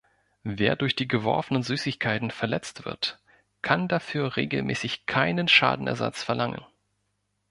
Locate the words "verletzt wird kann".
2.31-3.87